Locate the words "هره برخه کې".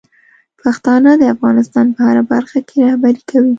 2.07-2.75